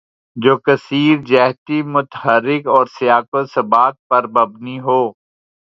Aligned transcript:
جو 0.37 0.53
کثیر 0.57 1.15
جہتی، 1.27 1.77
متحرک 1.93 2.63
اور 2.75 2.85
سیاق 2.97 3.25
و 3.33 3.43
سباق 3.53 3.93
پر 4.09 4.23
مبنی 4.35 4.77
ہو 4.79 5.01